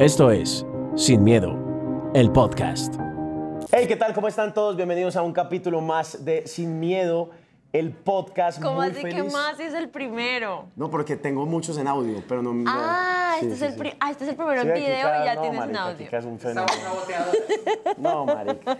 [0.00, 0.66] Esto es
[0.96, 2.96] Sin Miedo, el podcast.
[3.70, 4.12] Hey, ¿qué tal?
[4.12, 4.74] ¿Cómo están todos?
[4.74, 7.30] Bienvenidos a un capítulo más de Sin Miedo,
[7.72, 8.60] el podcast.
[8.60, 10.66] ¿Cómo Muy así que más es el primero?
[10.74, 12.64] No, porque tengo muchos en audio, pero no.
[12.66, 13.78] Ah, sí, este, sí, es el sí.
[13.78, 14.88] pri- ah, este es el primero Sí, en video
[15.22, 16.08] y ya no, tienes marica, en audio.
[16.18, 16.72] Es un fenómeno.
[17.98, 18.78] No, marica.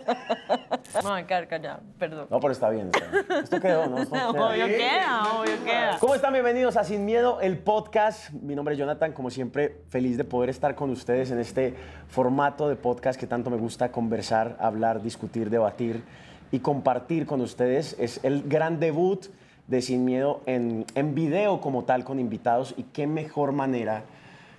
[1.03, 2.29] No, carga ya, perdón.
[2.31, 2.91] No, pero está bien.
[2.95, 3.43] está bien.
[3.43, 3.99] Esto quedó, ¿no?
[3.99, 4.49] Esto queda.
[4.49, 5.99] Obvio queda, obvio queda.
[5.99, 6.33] ¿Cómo están?
[6.33, 8.31] Bienvenidos a Sin Miedo, el podcast.
[8.31, 11.75] Mi nombre es Jonathan, como siempre, feliz de poder estar con ustedes en este
[12.09, 16.04] formato de podcast que tanto me gusta conversar, hablar, discutir, debatir
[16.53, 17.96] y compartir con ustedes.
[17.99, 19.26] Es el gran debut
[19.67, 22.73] de Sin Miedo en, en video como tal, con invitados.
[22.76, 24.04] Y qué mejor manera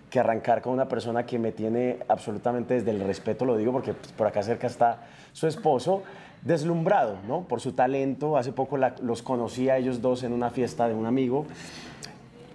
[0.09, 3.93] que arrancar con una persona que me tiene absolutamente desde el respeto, lo digo porque
[3.93, 4.99] pues, por acá cerca está
[5.33, 6.03] su esposo,
[6.45, 7.41] deslumbrado, ¿no?
[7.41, 8.37] Por su talento.
[8.37, 11.45] Hace poco los conocí a ellos dos en una fiesta de un amigo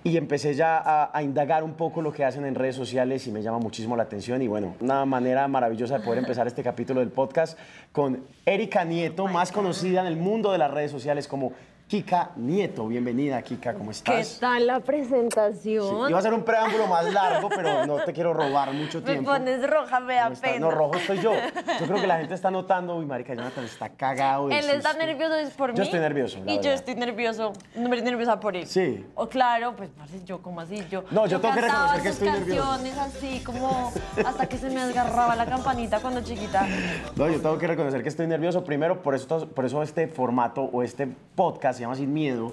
[0.02, 3.32] y empecé ya a, a indagar un poco lo que hacen en redes sociales y
[3.32, 4.40] me llama muchísimo la atención.
[4.40, 7.58] Y bueno, una manera maravillosa de poder empezar este capítulo del podcast
[7.92, 11.52] con Erika Nieto, más conocida en el mundo de las redes sociales como
[11.90, 12.86] Kika Nieto.
[12.86, 14.38] Bienvenida, Kika, ¿cómo ¿Qué estás?
[14.38, 16.08] tal la Sí, presentación?
[16.08, 19.32] Iba a ser un preámbulo más largo, pero no te quiero robar mucho Me tiempo.
[19.32, 20.60] pones roja, me da pena.
[20.60, 21.32] No, rojo estoy yo.
[21.80, 24.48] Yo creo que la gente está notando, uy, marica, Jonathan está cagado.
[24.50, 25.04] Él está susto".
[25.04, 25.76] nervioso es por mí.
[25.78, 28.68] Yo estoy nervioso, la Y yo estoy nervioso, no estoy nerviosa por él.
[28.68, 29.04] Sí.
[29.16, 31.02] O claro, pues, parce, yo como así, yo.
[31.10, 32.68] No, yo tengo que reconocer que estoy nervioso.
[32.70, 33.92] canciones así, como
[34.24, 36.68] hasta que se me desgarraba la campanita cuando chiquita.
[37.16, 38.62] No, yo tengo que reconocer que estoy nervioso.
[38.62, 42.52] Primero, por eso, por eso este formato o este podcast se llama Sin Miedo,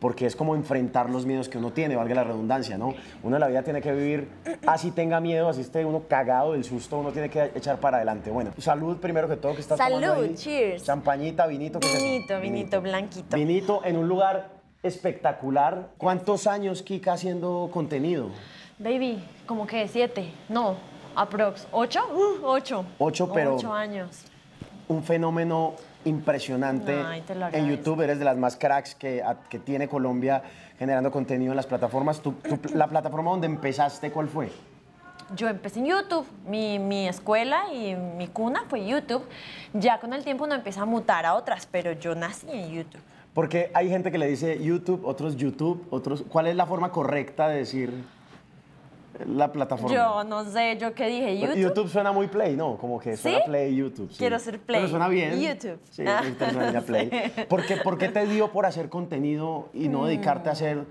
[0.00, 2.92] porque es como enfrentar los miedos que uno tiene, valga la redundancia, ¿no?
[3.22, 4.28] Uno en la vida tiene que vivir,
[4.66, 8.30] así tenga miedo, así esté uno cagado del susto, uno tiene que echar para adelante.
[8.30, 10.82] Bueno, salud primero que todo que estás tomando Salud, cheers.
[10.82, 11.78] Champañita, vinito.
[11.78, 12.04] ¿qué es eso?
[12.04, 13.36] Vinito, vinito, blanquito.
[13.36, 14.50] Vinito en un lugar
[14.82, 15.90] espectacular.
[15.96, 18.30] ¿Cuántos años, Kika, haciendo contenido?
[18.78, 20.74] Baby, como que siete, no,
[21.14, 22.84] aprox, ocho, Uh, ocho.
[22.98, 24.24] Ocho, pero- Ocho años.
[24.88, 27.68] un fenómeno impresionante Ay, en.
[27.68, 28.00] YouTube.
[28.02, 30.42] Eres de las más cracks que, a- que tiene Colombia
[30.78, 32.20] generando contenido en las plataformas.
[32.74, 34.50] La plataforma donde empezaste, ¿cuál fue?
[35.34, 39.24] Yo empecé en YouTube, mi, mi escuela y mi cuna fue YouTube.
[39.72, 43.00] Ya con el tiempo uno empieza a mutar a otras, pero yo nací en YouTube.
[43.32, 46.24] Porque hay gente que le dice YouTube, otros YouTube, otros...
[46.28, 48.04] ¿Cuál es la forma correcta de decir
[49.26, 49.94] la plataforma?
[49.94, 51.88] Yo no sé, yo qué dije, Pero YouTube.
[51.88, 52.76] suena muy play, ¿no?
[52.76, 53.44] Como que suena ¿Sí?
[53.46, 54.10] play YouTube.
[54.10, 54.18] sí.
[54.18, 54.80] Quiero ser play.
[54.80, 55.40] Pero suena bien.
[55.40, 55.78] YouTube.
[55.90, 56.22] Sí, Ah.
[56.52, 57.10] suena play.
[57.48, 60.84] ¿Por qué, por qué te dio por hacer contenido y no dedicarte a ser,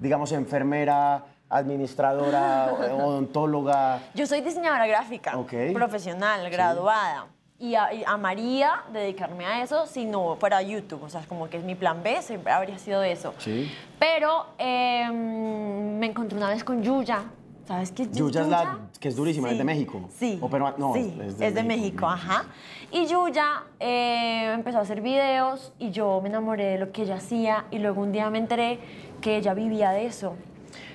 [0.00, 2.72] digamos, enfermera, administradora,
[3.04, 4.00] odontóloga?
[4.14, 5.52] Yo soy diseñadora gráfica, Ok.
[5.72, 7.26] profesional, graduada.
[7.60, 11.02] Y, a- y amaría dedicarme a eso si no fuera YouTube.
[11.02, 13.34] O sea, como que es mi plan B, siempre habría sido eso.
[13.38, 13.68] Sí.
[13.98, 17.24] Pero eh, me encontré una vez con Yuya.
[17.68, 20.00] ¿Sabes qué es Yuya es la que es durísima, es de México.
[20.18, 20.38] Sí.
[20.40, 21.82] O perua- no, sí, es es de de, México.
[21.84, 22.44] México, ajá.
[22.90, 27.16] Y Yuya eh, empezó a hacer videos y yo me enamoré de lo que ella
[27.16, 28.78] hacía y luego un día me enteré
[29.20, 30.34] que ella vivía de eso.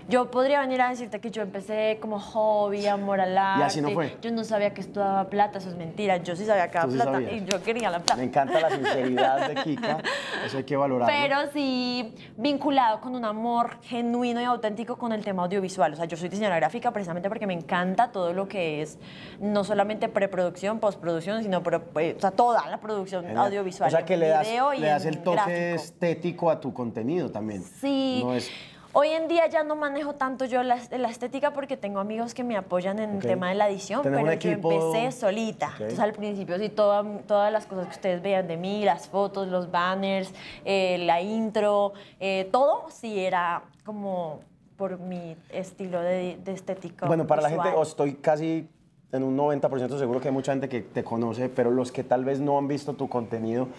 [0.10, 3.64] Yo podría venir a decirte que yo empecé como hobby, amor al arte.
[3.64, 4.18] así no fue.
[4.22, 6.18] Yo no sabía que esto daba plata, eso es mentira.
[6.18, 7.32] Yo sí sabía que daba sí plata sabías.
[7.34, 8.16] y yo quería la plata.
[8.18, 9.98] Me encanta la sinceridad de Kika,
[10.46, 11.16] eso hay que valorarlo.
[11.22, 15.94] Pero sí vinculado con un amor genuino y auténtico con el tema audiovisual.
[15.94, 18.98] O sea, yo soy diseñadora gráfica precisamente porque me encanta todo lo que es
[19.40, 23.46] no solamente preproducción, postproducción, sino pro- eh, o sea, toda la producción Genial.
[23.46, 23.88] audiovisual.
[23.88, 25.76] O sea que le das, y le das el toque gráfico.
[25.76, 27.64] estético a tu contenido también.
[27.64, 28.22] Sí.
[28.24, 28.50] No es-
[28.96, 32.44] Hoy en día ya no manejo tanto yo la, la estética porque tengo amigos que
[32.44, 35.70] me apoyan en el tema de la edición, ¿Tenés pero yo empecé solita.
[35.74, 39.48] Entonces al principio sí, toda- todas las cosas que ustedes vean de mí, las fotos,
[39.48, 40.32] los banners,
[40.64, 44.42] eh, la intro, eh, todo sí era como
[44.78, 47.08] por mi estilo de, de estética.
[47.08, 48.68] Bueno, para la gente, o estoy casi
[49.12, 52.26] en un 90% seguro que hay mucha gente que te conoce, pero los que tal
[52.26, 53.70] vez no han visto tu contenido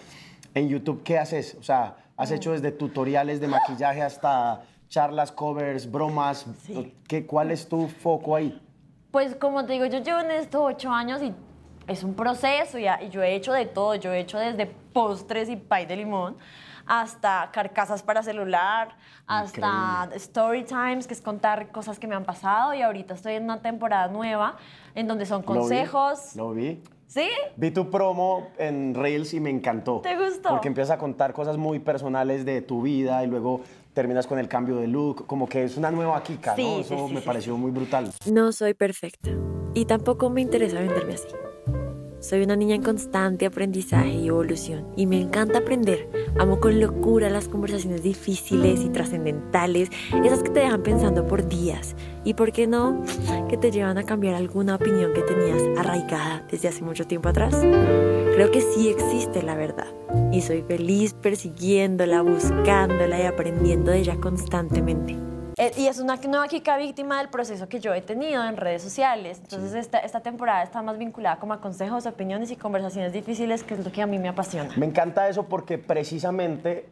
[0.53, 1.55] en YouTube, ¿qué haces?
[1.59, 4.61] O sea, has hecho desde tutoriales de maquillaje hasta
[4.95, 6.45] charlas, covers, bromas.
[6.63, 6.95] Sí.
[7.05, 8.61] ¿Qué, ¿Cuál es tu foco ahí?
[9.11, 11.33] Pues como te digo, yo llevo en esto ocho años y
[11.85, 13.95] es un proceso y, yo he hecho de todo.
[13.95, 16.37] Yo he hecho desde postres y pay de limón
[16.87, 18.95] hasta carcasas para celular,
[19.27, 22.73] hasta story times, que es contar cosas que me han pasado.
[22.73, 24.55] Y ahorita estoy en una temporada nueva
[24.93, 26.35] en donde son Lo vi, consejos.
[26.37, 26.81] Lo vi.
[27.07, 27.27] ¿Sí?
[27.55, 30.01] Vi tu promo en Reels y me encantó.
[30.01, 30.49] ¿Te gustó?
[30.49, 33.61] Porque empiezas a contar cosas muy personales de tu vida y luego
[33.93, 35.25] terminas con el cambio de look.
[35.27, 36.83] Como que es una nueva Kika, Sí, ¿no?
[36.83, 38.11] sí, Eso sí, me sí, pareció muy brutal.
[38.25, 39.29] No soy perfecta
[39.73, 41.27] y tampoco me interesa venderme así.
[42.25, 46.09] Soy una niña en constante aprendizaje y evolución y me encanta aprender.
[46.39, 49.89] Amo con locura las conversaciones difíciles y trascendentales,
[50.23, 53.03] esas que te dejan pensando por días y, ¿por qué no?,
[53.47, 57.55] que te llevan a cambiar alguna opinión que tenías arraigada desde hace mucho tiempo atrás.
[57.59, 59.93] Creo que sí existe la verdad
[60.31, 65.15] y soy feliz persiguiéndola, buscándola y aprendiendo de ella constantemente.
[65.57, 68.81] Eh, y es una nueva Kika víctima del proceso que yo he tenido en redes
[68.81, 69.39] sociales.
[69.41, 73.75] Entonces, esta, esta temporada está más vinculada como a consejos, opiniones y conversaciones difíciles, que
[73.75, 74.75] es lo que a mí me apasiona.
[74.75, 76.89] Me encanta eso porque precisamente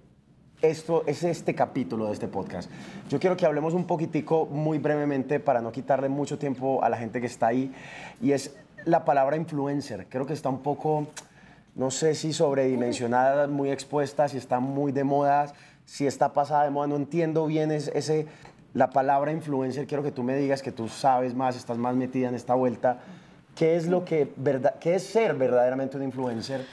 [0.61, 2.71] esto es este capítulo de este podcast.
[3.09, 6.95] Yo quiero que hablemos un poquitico, muy brevemente, para no quitarle mucho tiempo a la
[6.95, 7.73] gente que está ahí,
[8.21, 8.55] y es
[8.85, 10.07] la palabra influencer.
[10.07, 11.07] Creo que está un poco,
[11.75, 15.51] no sé si sobredimensionada, muy expuesta, si está muy de moda,
[15.83, 18.27] si está pasada de moda, no entiendo bien ese
[18.73, 22.29] la palabra influencer, quiero que tú me digas que tú sabes más, estás más metida
[22.29, 22.99] en esta vuelta.
[23.55, 26.65] ¿Qué es, lo que, verdad, qué es ser verdaderamente un influencer?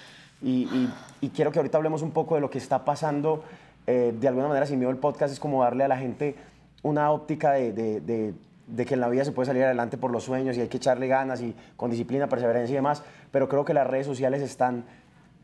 [0.43, 0.89] Y,
[1.35, 3.45] quiero que ahorita hablemos un poco de lo que está pasando.
[3.87, 6.37] Eh, de alguna manera, sin miedo, el podcast es como darle a la gente
[6.83, 10.57] una óptica de, de, que en la vida se puede salir adelante por los sueños
[10.57, 13.03] y hay que echarle ganas y con disciplina, perseverancia y demás.
[13.31, 14.85] Pero creo que las redes sociales están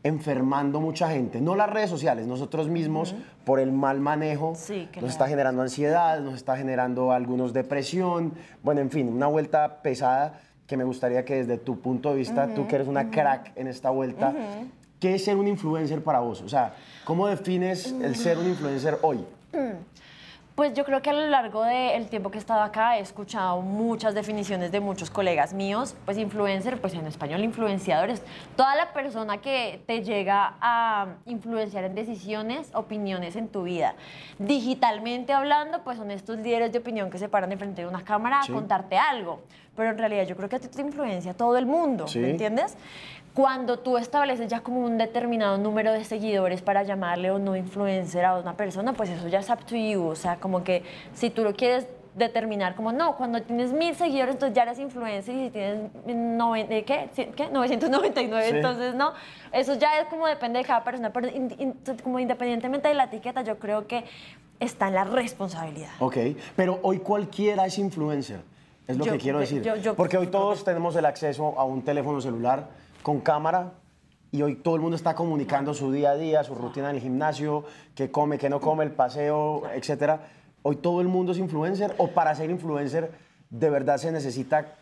[0.07, 1.41] enfermando mucha gente.
[1.41, 3.15] No las redes sociales, nosotros mismos,
[3.45, 4.53] por el mal manejo,
[5.01, 8.33] nos está generando ansiedad, nos está generando algunos depresión,
[8.63, 12.53] bueno, en fin, una vuelta pesada que me gustaría que desde tu punto de vista,
[12.53, 14.33] tú que eres una crack en esta vuelta,
[14.99, 16.41] ¿qué es ser un influencer para vos?
[16.41, 16.73] O sea,
[17.05, 19.23] ¿cómo defines el ser un influencer hoy?
[20.57, 23.61] Pues yo creo que a lo largo del tiempo que he estado acá he escuchado
[23.61, 28.23] muchas definiciones de muchos colegas míos, pues influencer, pues en español influenciadores,
[28.55, 33.93] toda la persona que te llega a influenciar en decisiones, opiniones en tu vida.
[34.39, 38.41] Digitalmente hablando, pues son estos líderes de opinión que se paran enfrente de una cámara
[38.41, 39.41] a contarte algo,
[39.75, 42.75] pero en realidad yo creo que a ti te influencia todo el mundo, ¿me entiendes?
[43.37, 48.25] Cuando tú estableces ya como un determinado número de seguidores para llamarle o no influencer
[48.25, 50.07] a una persona, pues eso ya es up to you.
[50.07, 50.81] O sea, como que
[51.13, 51.85] si tú lo quieres
[52.15, 55.91] determinar como no, cuando tienes mil seguidores entonces ya eres influencer y si tienes
[56.83, 57.31] ¿qué?
[57.35, 57.49] ¿qué?
[57.51, 59.13] 999 entonces no,
[59.51, 61.29] eso ya es como depende de cada persona, pero
[62.03, 64.03] como independientemente de la etiqueta yo creo que
[64.59, 65.91] está en la responsabilidad.
[65.99, 66.17] Ok,
[66.55, 68.39] pero hoy cualquiera es influencer,
[68.87, 69.61] es lo que quiero decir,
[69.95, 73.73] porque hoy todos tenemos el acceso a un teléfono celular, con cámara
[74.31, 77.01] y hoy todo el mundo está comunicando su día a día, su rutina en el
[77.01, 77.63] gimnasio,
[77.95, 80.19] qué come, qué no come, el paseo, etc.
[80.63, 83.11] Hoy todo el mundo es influencer o para ser influencer
[83.49, 84.75] de verdad se necesita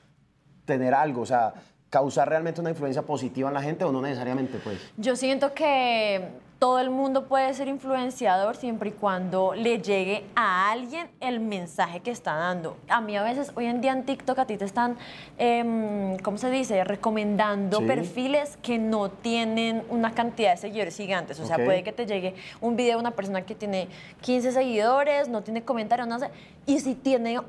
[0.65, 1.53] tener algo, o sea,
[1.89, 4.79] causar realmente una influencia positiva en la gente o no necesariamente, pues.
[4.97, 6.29] Yo siento que
[6.60, 12.00] todo el mundo puede ser influenciador siempre y cuando le llegue a alguien el mensaje
[12.00, 12.78] que está dando.
[12.88, 14.96] A mí a veces, hoy en día en TikTok a ti te están,
[15.38, 21.40] eh, ¿cómo se dice?, recomendando perfiles que no tienen una cantidad de seguidores gigantes.
[21.40, 23.90] O sea, puede que te llegue un video de una persona que tiene
[24.22, 26.30] 15 seguidores, no tiene comentarios, no sé,
[26.66, 27.40] y si tiene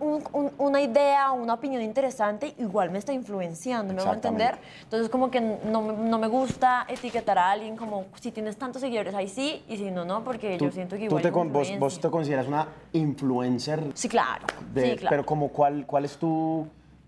[0.59, 4.59] una idea o una opinión interesante, igual me está influenciando, ¿me voy a entender?
[4.83, 9.06] Entonces, como que no, no me gusta etiquetar a alguien como si tienes tantos seguidores
[9.15, 12.01] ahí sí, y si no, no, porque yo siento que igual tú te vos, vos,
[12.01, 13.83] te consideras una influencer?
[13.95, 14.47] Sí, claro.
[14.75, 15.07] sí, claro.
[15.09, 16.67] Pero como cuál, cuál es tu,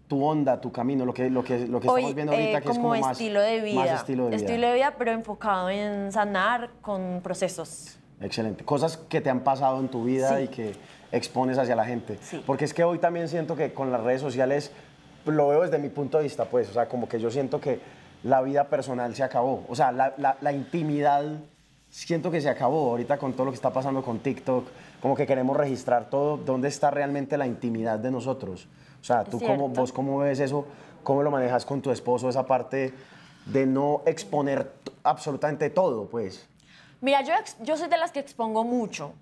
[0.09, 2.71] tu onda, tu camino, lo que, lo que, lo que estamos viendo ahorita, eh, que
[2.71, 3.81] es como estilo de vida.
[3.81, 4.37] Más estilo de vida.
[4.37, 7.99] Estilo de vida, pero enfocado en sanar con procesos.
[8.21, 8.65] Excelente.
[8.65, 10.75] Cosas que te han pasado en tu vida y que
[11.13, 12.19] expones hacia la gente.
[12.21, 12.43] Sí.
[12.45, 14.73] Porque es que hoy también siento que con las redes sociales,
[15.25, 17.81] lo veo desde mi punto de vista, pues, o sea, como que yo siento que
[18.25, 19.65] la vida personal se acabó.
[19.69, 21.25] O sea, la, la, la intimidad
[21.91, 24.67] siento que se acabó ahorita con todo lo que está pasando con TikTok,
[25.01, 28.69] como que queremos registrar todo, ¿dónde está realmente la intimidad de nosotros?
[29.01, 30.67] O sea, tú cómo, vos cómo ves eso,
[31.03, 32.93] cómo lo manejas con tu esposo, esa parte
[33.47, 34.71] de no exponer
[35.03, 36.49] absolutamente todo, pues.
[37.01, 39.13] Mira, yo, yo soy de las que expongo mucho.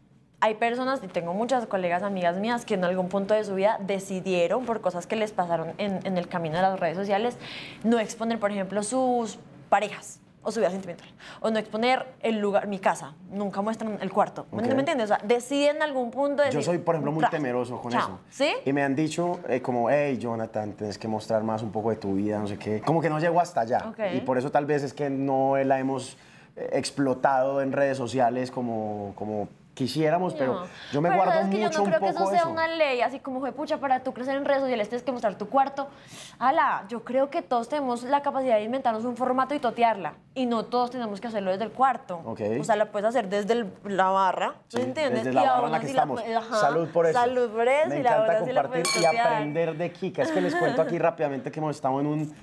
[0.41, 3.79] Hay personas, y tengo muchas colegas, amigas mías, que en algún punto de su vida
[3.81, 7.39] decidieron, por cosas que les pasaron en, en el camino de las redes sociales,
[7.85, 9.39] no exponer, por ejemplo, sus
[9.71, 11.09] parejas o su vida sentimental.
[11.41, 13.15] O no exponer el lugar, mi casa.
[13.31, 14.47] Nunca muestran el cuarto.
[14.53, 15.05] ¿Me entiendes?
[15.05, 18.21] O sea, deciden en algún punto Yo soy, por ejemplo, muy temeroso con eso.
[18.31, 18.55] ¿Sí?
[18.65, 21.97] Y me han dicho eh, como, hey, Jonathan, tienes que mostrar más un poco de
[21.97, 22.81] tu vida, no sé qué.
[22.81, 23.93] Como que no llego hasta allá.
[24.15, 26.17] Y por eso tal vez es que no la hemos
[26.55, 31.71] eh, explotado en redes sociales como, como quisiéramos, pero yo me guardo es que mucho
[31.71, 34.35] yo no creo que eso sea una ley, así como fue pucha para tú crecer
[34.37, 35.89] en redes sociales tienes que mostrar tu cuarto.
[36.39, 40.47] Ala, yo creo que todos tenemos la capacidad de inventarnos un formato y totearla y
[40.47, 42.23] no todos tenemos que hacerlo desde el cuarto.
[42.25, 45.25] O sea, la puedes hacer desde la barra, ¿me entiendes?
[45.25, 46.23] Desde la barra en la que estamos.
[46.51, 47.19] Salud por eso.
[47.19, 47.89] Salud por eso.
[47.91, 50.23] Me encanta compartir y aprender de Kika.
[50.23, 52.35] Es que les cuento aquí rápidamente que estamos en un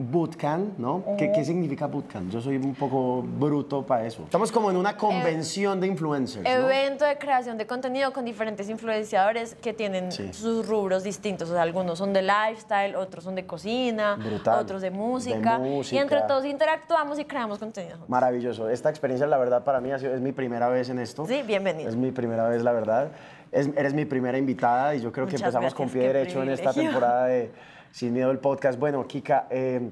[0.00, 1.02] bootcamp, ¿no?
[1.18, 2.30] ¿Qué, ¿Qué significa bootcamp?
[2.30, 4.22] Yo soy un poco bruto para eso.
[4.22, 6.50] Estamos como en una convención de influencers, ¿no?
[6.50, 10.32] Evento de creación de contenido con diferentes influenciadores que tienen Sí.
[10.32, 11.50] sus rubros distintos.
[11.50, 14.60] O sea, algunos son de lifestyle, otros son de cocina, Brutal.
[14.60, 15.58] otros de música.
[15.58, 15.96] De música.
[15.96, 17.94] Y entre todos interactuamos y creamos contenido.
[17.94, 18.08] juntos.
[18.08, 18.70] Maravilloso.
[18.70, 21.26] Esta experiencia, la verdad, para mí ha sido, es mi primera vez en esto.
[21.26, 21.88] Sí, bienvenido.
[21.88, 23.08] Es mi primera vez, la verdad.
[23.50, 26.72] Es- eres mi primera invitada y yo creo que empezamos con pie derecho en esta
[26.72, 27.50] temporada de
[27.90, 28.78] Sin Miedo el podcast.
[28.78, 29.90] Bueno, Kika, eh,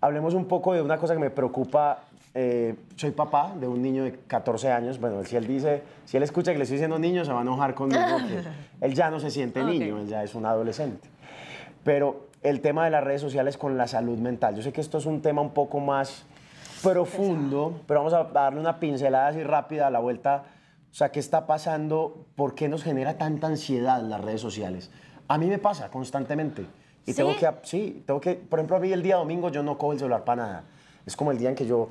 [0.00, 2.04] hablemos un poco de una cosa que me preocupa.
[2.34, 4.98] Eh, soy papá de un niño de 14 años.
[4.98, 7.42] Bueno, si él dice, si él escucha que le estoy diciendo niño, se va a
[7.42, 8.00] enojar conmigo
[8.80, 11.08] él ya no se siente niño, él ya es un adolescente.
[11.84, 14.98] Pero el tema de las redes sociales con la salud mental, yo sé que esto
[14.98, 16.24] es un tema un poco más
[16.82, 20.44] profundo, pero vamos a darle una pincelada así rápida a la vuelta.
[20.90, 22.26] O sea, ¿qué está pasando?
[22.34, 24.90] ¿Por qué nos genera tanta ansiedad las redes sociales?
[25.28, 26.66] A mí me pasa constantemente.
[27.06, 27.16] Y ¿Sí?
[27.16, 29.92] tengo que, sí, tengo que, por ejemplo, a mí el día domingo yo no cojo
[29.92, 30.64] el celular para nada.
[31.04, 31.88] Es como el día en que yo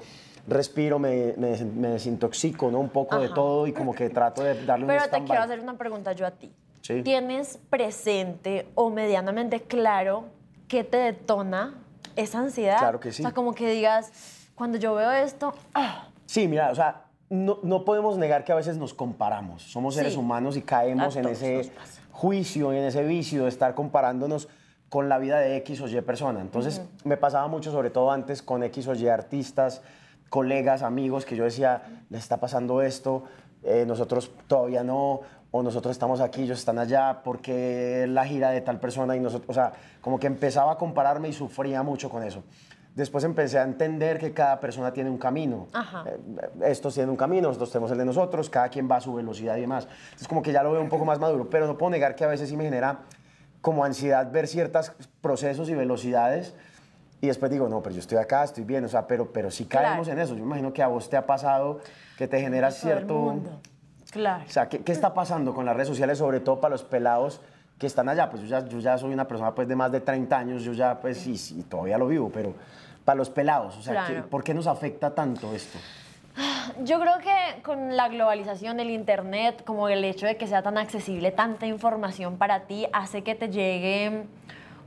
[0.48, 2.80] respiro, me, me, me desintoxico, ¿no?
[2.80, 3.36] Un poco de Ajá.
[3.36, 6.26] todo y como que trato de darle un Pero te quiero hacer una pregunta yo
[6.26, 6.52] a ti.
[6.82, 7.04] Sí.
[7.04, 10.26] ¿Tienes presente o medianamente claro
[10.68, 11.76] qué te detona
[12.16, 12.80] esa ansiedad?
[12.80, 13.22] Claro que sí.
[13.22, 17.60] O sea, como que digas, cuando yo veo esto, ah, Sí, mira, o sea, no,
[17.62, 19.62] no podemos negar que a veces nos comparamos.
[19.64, 20.20] Somos seres Sí.
[20.20, 21.70] humanos y caemos en ese
[22.12, 24.48] juicio, en ese vicio de estar comparándonos
[24.92, 26.42] con la vida de X o Y persona.
[26.42, 29.82] Entonces, me pasaba mucho, sobre todo antes, con X o Y artistas,
[30.28, 33.24] colegas, amigos, que yo decía, les está pasando esto,
[33.64, 38.60] eh, nosotros todavía no, o nosotros estamos aquí, ellos están allá, porque la gira de
[38.60, 39.72] tal persona y nosotros, o sea,
[40.02, 42.44] como que empezaba a compararme y sufría mucho con eso.
[42.94, 45.68] Después empecé a entender que cada persona tiene un camino.
[45.72, 46.04] Ajá.
[46.06, 46.20] Eh,
[46.66, 49.56] estos tienen un camino, nosotros tenemos el de nosotros, cada quien va a su velocidad
[49.56, 49.88] y demás.
[50.04, 52.26] Entonces como que ya lo veo un poco más maduro, pero no puedo negar que
[52.26, 53.00] a veces sí me genera
[53.62, 54.92] como ansiedad ver ciertos
[55.22, 56.54] procesos y velocidades
[57.22, 59.66] y después digo, no, pero yo estoy acá, estoy bien, o sea, pero, pero sí
[59.66, 60.20] caemos Claro.
[60.20, 60.36] en eso.
[60.36, 61.80] Yo imagino que a vos te ha pasado
[62.18, 63.14] que te genera todo el cierto...
[63.14, 63.62] mundo.
[64.10, 64.44] Claro.
[64.48, 67.40] O sea, ¿qué, qué está pasando con las redes sociales, sobre todo para los pelados
[67.78, 68.30] que están allá?
[68.32, 70.74] Pues yo ya, yo ya soy una persona pues, de más de 30 años, yo
[70.74, 72.54] ya, pues sí, sí, todavía lo vivo, pero
[73.06, 74.28] para los pelados, o sea, ¿qué- Claro.
[74.30, 75.78] ¿por qué nos afecta tanto esto?
[76.84, 80.78] Yo creo que con la globalización del Internet, como el hecho de que sea tan
[80.78, 84.26] accesible tanta información para ti, hace que te llegue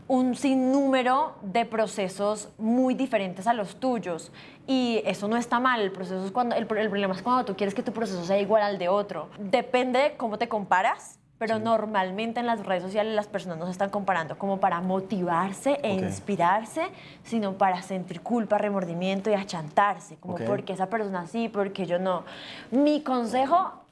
[0.06, 4.32] un sinnúmero de procesos muy diferentes a los tuyos.
[4.66, 5.80] Y eso no está mal.
[5.80, 8.24] El, proceso es cuando, el, pro- el problema es cuando tú quieres que tu proceso
[8.24, 9.30] sea igual al de otro.
[9.38, 11.18] Depende de cómo te comparas.
[11.46, 15.78] Pero normalmente en las redes sociales las personas no se están comparando como para motivarse
[15.82, 16.88] e inspirarse,
[17.22, 20.44] sino para sentir culpa, remordimiento y achantarse, como Ok.
[20.46, 22.24] porque esa persona sí, porque yo no.
[22.70, 23.83] Mi consejo,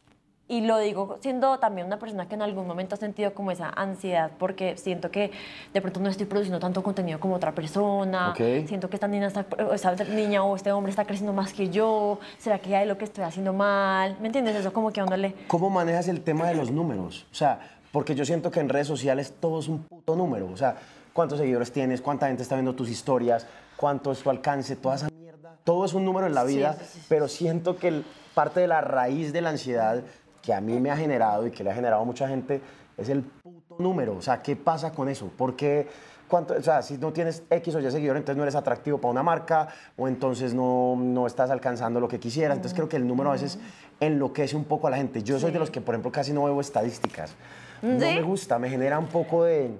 [0.48, 3.70] y lo digo siendo también una persona que en algún momento ha sentido como esa
[3.70, 5.30] ansiedad, porque siento que
[5.72, 8.66] de pronto no estoy produciendo tanto contenido como otra persona, Ok.
[8.66, 12.18] siento que esta niña, está, esta niña o este hombre está creciendo más que yo,
[12.38, 14.16] ¿será que hay lo que estoy haciendo mal?
[14.20, 14.56] ¿Me entiendes?
[14.56, 15.34] Eso como que a uno le...
[15.46, 17.26] ¿Cómo manejas el tema de los números?
[17.30, 17.60] O sea,
[17.92, 20.48] porque yo siento que en redes sociales todo es un puto número.
[20.52, 20.76] O sea,
[21.12, 23.46] cuántos seguidores tienes, cuánta gente está viendo tus historias,
[23.76, 25.56] cuánto es tu alcance, toda esa mierda.
[25.64, 27.06] Todo es un número en la vida, sí, sí, sí.
[27.08, 30.02] pero siento que el- parte de la raíz de la ansiedad
[30.42, 32.60] que a mí me ha generado y que le ha generado a mucha gente
[32.98, 34.16] es el puto número.
[34.16, 35.30] O sea, ¿qué pasa con eso?
[35.36, 35.86] Porque
[36.28, 39.12] cuánto, o sea, si no tienes X o Y seguidores, entonces no eres atractivo para
[39.12, 42.56] una marca o entonces no, no estás alcanzando lo que quisieras.
[42.56, 43.58] Entonces creo que el número a veces
[44.00, 45.22] enloquece un poco a la gente.
[45.22, 47.34] Yo soy de los que, por ejemplo, casi no veo estadísticas.
[47.82, 49.76] No me gusta, me genera un poco de...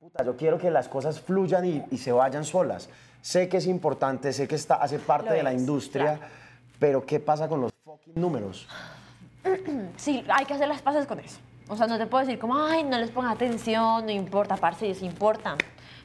[0.00, 2.88] Puta, yo quiero que las cosas fluyan y, y se vayan solas.
[3.22, 6.32] Sé que es importante, sé que está, hace parte Lo de la industria, claro.
[6.78, 8.66] pero ¿qué pasa con los fucking números?
[9.96, 11.38] Sí, hay que hacer las paces con eso.
[11.68, 14.86] O sea, no te puedo decir como, ay, no les ponga atención, no importa, parce,
[14.86, 15.56] ellos importan.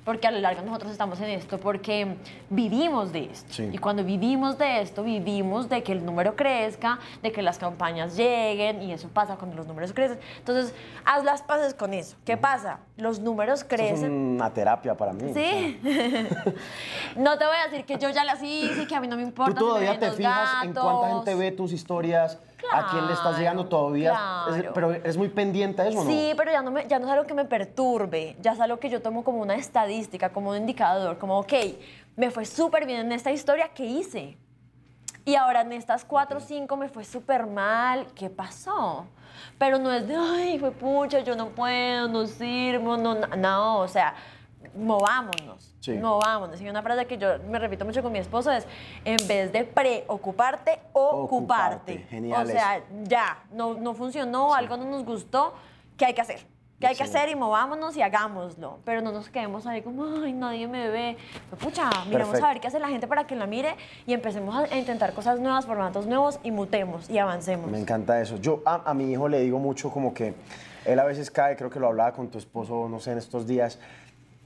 [0.04, 2.18] Porque a lo largo nosotros estamos en esto porque
[2.52, 3.52] vivimos de esto.
[3.52, 3.70] Sí.
[3.74, 8.16] Y cuando vivimos de esto, vivimos de que el número crezca, de que las campañas
[8.16, 10.20] lleguen, y eso pasa cuando los números crecen.
[10.38, 10.76] Entonces,
[11.06, 12.18] haz las paces con eso.
[12.24, 12.82] ¿Qué pasa?
[12.98, 14.12] Los números Esto es crecen.
[14.12, 15.34] una terapia para mí.
[15.34, 15.80] Sí.
[17.16, 19.16] no te voy a decir que yo ya las hice y que a mí no
[19.16, 19.54] me ¿Tú importa.
[19.58, 22.38] si me todavía ven te los fijas en cuánta gente ve tus historias?
[22.72, 24.20] ¿A quién le estás llegando Claro, todavía?
[24.48, 26.10] Es- pero eres muy pendiente a eso, ¿no?
[26.10, 28.80] Sí, pero ya no, me- ya no es algo que me perturbe, ya es algo
[28.80, 31.54] que yo tomo como una estadística, como un indicador, como, ok,
[32.16, 34.38] me fue súper bien en esta historia, ¿qué hice?
[35.26, 39.08] Y ahora en estas cuatro o cinco me fue súper mal, ¿qué pasó?
[39.58, 43.80] Pero no es de, ay, fue pucha, yo no puedo, no sirvo, no, no, no,
[43.80, 44.14] o sea,
[44.76, 45.94] movámonos, Sí.
[45.94, 46.62] movámonos.
[46.62, 48.66] Y una frase que yo me repito mucho con mi esposo es,
[49.04, 51.94] en vez de preocuparte, ocuparte.
[51.94, 55.54] Ocuparte, genial O sea, ya, no, no funcionó, algo no nos gustó,
[55.98, 56.46] ¿qué hay que hacer?
[56.78, 60.34] que hay que hacer y movámonos y hagámoslo, pero no nos quedemos ahí como, ay,
[60.34, 61.18] nadie me ve.
[61.50, 62.46] Pues, pucha, miremos Perfecto.
[62.46, 65.14] a ver qué hace la gente para que la mire y empecemos a, a intentar
[65.14, 67.72] cosas nuevas, formatos nuevos y mutemos y avancemos.
[67.72, 68.36] Me encanta eso.
[68.36, 70.34] Yo a, a mi hijo le digo mucho como que
[70.84, 73.48] él a veces cae, creo que lo hablaba con tu esposo, no sé, en estos
[73.48, 73.80] días.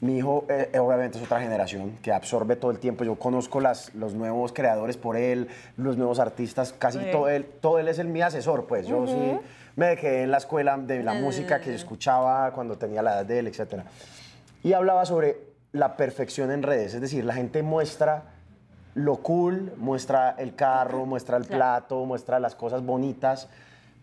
[0.02, 3.04] Mi hijo eh, eh, obviamente es otra generación que absorbe todo el tiempo.
[3.04, 7.80] Yo conozco las, los nuevos creadores por él, los nuevos artistas, casi todo él, todo
[7.80, 8.88] él es el mi asesor, pues.
[8.88, 9.38] Yo sí
[9.76, 13.40] me quedé en la escuela de la música que escuchaba cuando tenía la edad de
[13.40, 13.82] él, etc.
[14.64, 15.38] Y hablaba sobre
[15.74, 18.24] la perfección en redes, es decir, la gente muestra
[18.96, 21.58] lo cool, muestra el carro, muestra el Claro.
[21.58, 23.48] plato, muestra las cosas bonitas,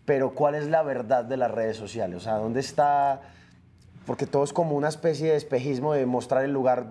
[0.05, 2.17] pero ¿cuál es la verdad de las redes sociales?
[2.17, 3.19] O sea, ¿dónde está?
[4.07, 6.85] Porque todo es como una especie de espejismo de mostrar el lugar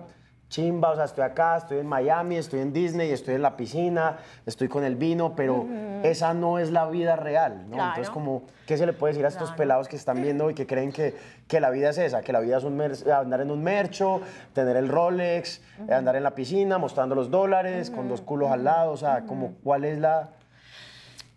[0.48, 4.18] chimba, o sea, estoy acá, estoy en Miami, estoy en Disney, estoy en la piscina,
[4.46, 5.66] estoy con el vino, pero
[6.04, 7.74] esa no es la vida real, ¿no?
[7.74, 7.88] Claro.
[7.88, 9.56] Entonces, como, ¿qué se le puede decir a estos Claro.
[9.56, 11.16] pelados que están viendo y que creen que,
[11.48, 12.22] que la vida es esa?
[12.22, 14.20] Que la vida es un andar en un mercho,
[14.52, 18.92] tener el Rolex, andar en la piscina, mostrando los dólares, con dos culos al lado,
[18.92, 20.28] o sea, como, ¿cuál es la,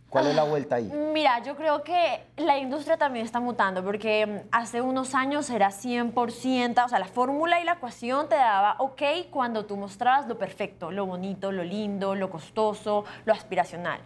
[0.09, 0.91] cuál es la vuelta ahí?
[1.13, 6.85] Mira, yo creo que la industria también está mutando porque hace unos años era 100%,
[6.85, 10.91] o sea, la fórmula y la ecuación te daba ok cuando tú mostrabas lo perfecto,
[10.91, 13.99] lo bonito, lo lindo, lo costoso, lo aspiracional.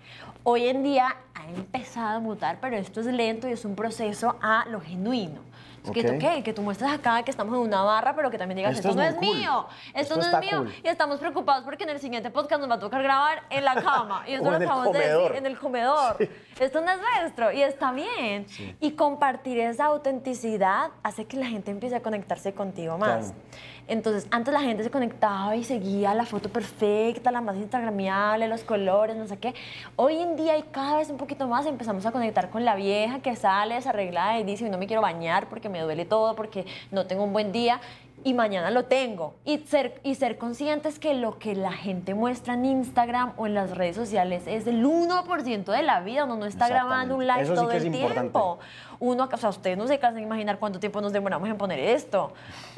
[0.43, 4.35] Hoy en día ha empezado a mutar, pero esto es lento y es un proceso
[4.41, 5.52] a lo genuino.
[5.83, 8.75] Es que, que tú muestres acá que estamos en una barra, pero que también digas,
[8.75, 9.37] Esto esto, es no es cool.
[9.37, 10.57] mío, esto, Esto no es mío.
[10.59, 10.73] cool.
[10.83, 13.75] Y estamos preocupados porque en el siguiente podcast nos va a tocar grabar en la
[13.75, 14.23] cama.
[14.27, 16.17] Y esto O lo acabamos de decir, en el comedor.
[16.59, 18.45] Esto no es nuestro y está bien.
[18.79, 23.31] Y compartir esa autenticidad hace que la gente empiece a conectarse contigo más.
[23.31, 23.33] Claro.
[23.85, 28.63] Entonces, antes la gente se conectaba y seguía la foto perfecta, la más instagramiable, los
[28.63, 29.53] colores, no sé qué.
[29.97, 33.19] Hoy en día y cada vez un poquito más empezamos a conectar con la vieja
[33.19, 36.65] que sale desarreglada y dice, "Hoy no me quiero bañar porque me duele todo, porque
[36.91, 37.81] no tengo un buen día
[38.23, 39.35] y mañana lo tengo.
[39.45, 43.53] Y ser, y ser conscientes que lo que la gente muestra en Instagram o en
[43.53, 46.23] las redes sociales es el 1% de la vida.
[46.25, 48.39] Uno no está grabando un live Eso sí todo es el importante.
[49.03, 51.77] Uno, o sea, ustedes no se cansan de imaginar cuánto tiempo nos demoramos en poner
[51.77, 52.31] esto.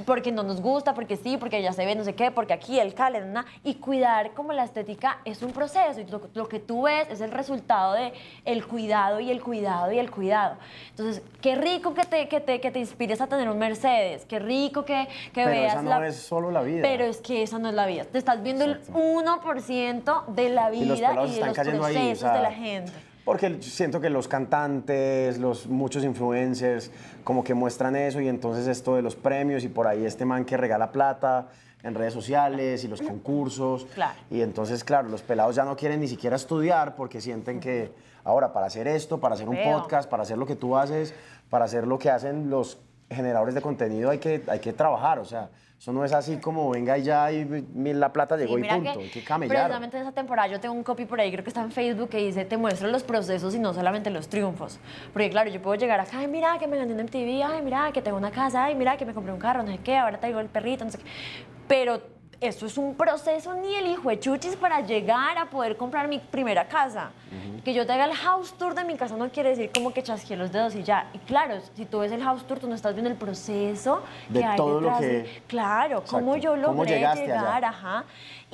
[0.07, 2.79] Porque no nos gusta, porque sí, porque ya se ve no sé qué, porque aquí
[2.79, 6.59] el cale, na, y cuidar como la estética es un proceso y lo, lo que
[6.59, 8.11] tú ves es el resultado de
[8.43, 10.55] el cuidado y el cuidado y el cuidado.
[10.89, 14.39] Entonces, qué rico que te, que te, que te inspires a tener un Mercedes, qué
[14.39, 16.07] rico que, que Pero veas esa no la...
[16.07, 16.81] es solo la vida.
[16.81, 18.03] Pero es que esa no es la vida.
[18.05, 18.97] Te estás viendo Exacto.
[18.97, 22.33] el 1% de la Y los vida y, de están los procesos ahí, o sea,
[22.33, 23.14] de la gente.
[23.25, 26.91] Porque siento que los cantantes, los muchos influencers,
[27.23, 30.45] como que muestran eso y entonces esto de los premios y por ahí este man
[30.45, 31.47] que regala plata
[31.81, 33.85] en redes sociales y los concursos.
[33.95, 34.13] Claro.
[34.29, 37.91] Y entonces, claro, los pelados ya no quieren ni siquiera estudiar porque sienten que
[38.23, 39.81] ahora para hacer esto, para hacer un Veo.
[39.81, 41.13] podcast, para hacer lo que tú haces,
[41.49, 42.79] para hacer lo que hacen los
[43.09, 45.19] generadores de contenido hay que, hay que trabajar.
[45.19, 47.45] O sea, eso no es así como venga y ya y
[47.93, 48.99] la plata llegó Sí, y punto.
[48.99, 49.55] hay que camellar.
[49.65, 52.09] Precisamente en esa temporada yo tengo un copy por ahí, creo que está en Facebook,
[52.09, 54.79] que dice, te muestro los procesos y no solamente los triunfos.
[55.13, 57.91] Porque claro, yo puedo llegar acá, ay, mira que me gané un MTV, ay, mira
[57.91, 60.19] que tengo una casa, ay, mira que me compré un carro, no sé qué, ahora
[60.19, 61.03] traigo el perrito, no sé qué.
[61.67, 62.01] Pero
[62.41, 66.19] eso es un proceso ni el hijo de chuchis para llegar a poder comprar mi
[66.19, 67.11] primera casa.
[67.63, 70.03] Que yo te haga el house tour de mi casa no quiere decir como que
[70.03, 71.09] chasqueé los dedos y ya.
[71.13, 74.39] Y claro, si tú ves el house tour, tú no estás viendo el proceso De
[74.39, 75.01] que hay todo lo detrás.
[75.01, 77.15] de- que- claro, cómo yo ¿Cómo logré allá?
[77.15, 78.03] llegar, ajá.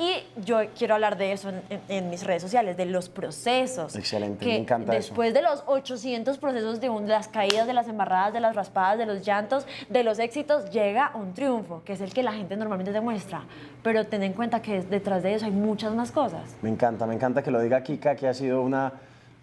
[0.01, 3.95] Y yo quiero hablar de eso en, en- en mis redes sociales, de los procesos.
[3.95, 5.09] Excelente, que me encanta eso.
[5.09, 8.55] Después de los 800 procesos de, un- de las caídas, de las embarradas, de las
[8.55, 12.33] raspadas, de los llantos, de los éxitos, llega un triunfo, que es el que la
[12.33, 13.43] gente normalmente demuestra.
[13.83, 16.55] Pero ten en cuenta que detrás de eso hay muchas más cosas.
[16.63, 18.93] Me encanta, me encanta que lo diga Kika, que ha sido una,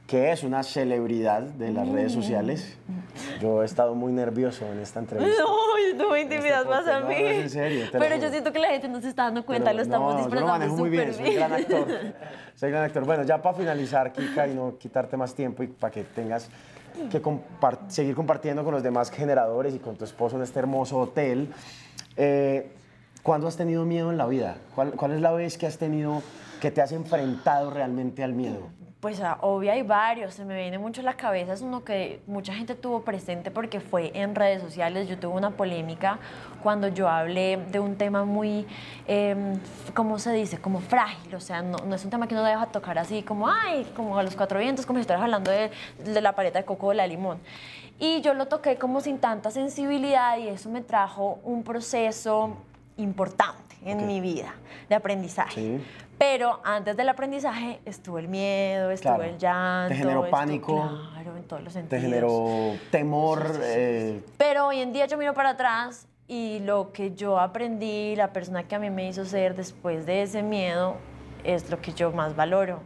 [0.09, 2.77] que es una celebridad de las redes sociales.
[3.43, 5.43] Yo he estado muy nervioso en esta entrevista.
[5.43, 7.15] No, no me intimidas más a mí.
[7.15, 9.77] No, en serio, Pero yo siento que la gente no se está dando cuenta, Pero
[9.77, 11.87] lo estamos no, yo lo manejo muy bien, soy gran actor.
[12.55, 13.05] Soy gran actor.
[13.05, 16.49] Bueno, ya para finalizar, Kika, y no quitarte más tiempo y para que tengas
[17.13, 20.99] que compar- seguir compartiendo con los demás generadores y con tu esposo en este hermoso
[20.99, 21.51] hotel.
[22.17, 22.73] eh,
[23.23, 24.57] ¿Cuándo has tenido miedo en la vida?
[24.75, 26.23] ¿Cuál, ¿Cuál es la vez que has tenido,
[26.61, 28.69] que te has enfrentado realmente al miedo?
[29.01, 32.21] Pues ah, obvio hay varios, se me viene mucho a la cabeza, es uno que
[32.27, 36.19] mucha gente tuvo presente porque fue en redes sociales, yo tuve una polémica
[36.65, 38.67] cuando yo hablé de un tema muy,
[39.07, 39.37] eh,
[39.95, 40.59] ¿cómo se dice?
[40.59, 43.47] Como frágil, o sea, no, no es un tema que uno deja tocar así como,
[43.49, 45.71] ay, como a los cuatro vientos, como si estuvieras hablando de,
[46.05, 47.39] de la paleta de coco o de la limón.
[48.01, 52.57] Y yo lo toqué como sin tanta sensibilidad y eso me trajo un proceso
[52.97, 54.05] importante en Ok.
[54.07, 54.55] mi vida
[54.89, 55.55] de aprendizaje.
[55.55, 55.81] Sí.
[56.19, 59.31] Pero antes del aprendizaje estuvo el miedo, estuvo Claro.
[59.31, 59.89] el llanto.
[59.91, 60.75] ¿Te generó estuvo- pánico?
[61.13, 62.03] Claro, en todos los ¿Te sentidos.
[62.03, 63.53] generó temor?
[63.63, 68.33] eh, Pero hoy en día yo miro para atrás y lo que yo aprendí, la
[68.33, 70.97] persona que a mí me hizo ser después de ese miedo,
[71.45, 72.81] es lo que yo más valoro.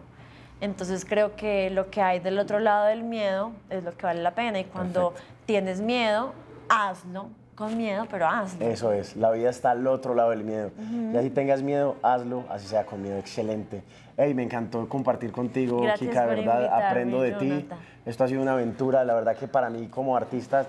[0.61, 4.23] Entonces creo que lo que hay del otro lado del miedo es lo que vale
[4.23, 4.61] la pena.
[4.61, 5.15] Y cuando
[5.47, 6.35] tienes miedo,
[6.69, 8.67] hazlo con miedo, pero hazlo.
[8.67, 10.71] Eso es, la vida está al otro lado del miedo.
[11.13, 13.83] Y así tengas miedo, hazlo, así sea con miedo, excelente.
[14.17, 17.69] Hey, me encantó compartir contigo, Gracias Kika, de verdad, aprendo de ti.
[18.07, 20.67] Esto ha sido una aventura, la verdad que para mí como artista,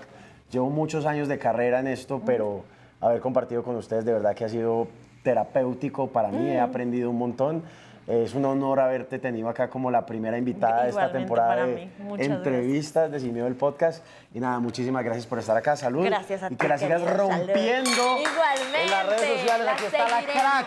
[0.50, 2.64] llevo muchos años de carrera en esto, pero
[3.00, 4.88] haber compartido con ustedes de verdad que ha sido
[5.22, 7.62] terapéutico para mí, he aprendido un montón.
[8.06, 11.88] Es un honor haberte tenido acá como la primera invitada de esta temporada de
[12.18, 14.04] entrevistas de Sin Miedo el podcast.
[14.34, 15.74] Y nada, muchísimas gracias por estar acá.
[15.74, 16.04] Salud.
[16.04, 17.02] Gracias a y ti, que la sigas.
[17.02, 17.16] Salud.
[17.16, 18.82] rompiendo Igualmente.
[18.84, 19.64] en las redes sociales.
[19.66, 20.66] la Aquí está la crack.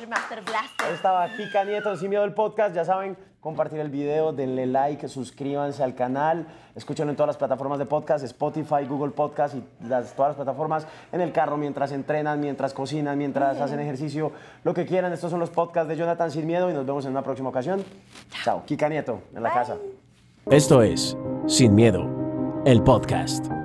[0.00, 0.94] El Master Blaster.
[0.94, 2.74] Estaba Kika Nieto, Sin Miedo el podcast.
[2.74, 6.46] Ya saben, compartir el video, denle like, suscríbanse al canal.
[6.76, 10.86] Escúchenlo en todas las plataformas de podcast, Spotify, Google Podcast y las, todas las plataformas.
[11.10, 14.30] En el carro, mientras entrenan, mientras cocinan, mientras hacen ejercicio,
[14.62, 15.12] lo que quieran.
[15.12, 17.84] Estos son los podcasts de Jonathan Sin Miedo y nos vemos en una próxima ocasión.
[18.44, 18.62] Chao.
[18.64, 19.76] Kika Nieto, en la casa.
[20.48, 23.61] Esto es Sin Miedo, el podcast.